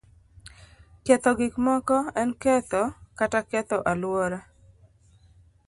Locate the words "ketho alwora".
3.51-4.39